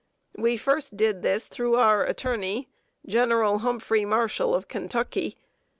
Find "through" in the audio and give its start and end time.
1.47-1.75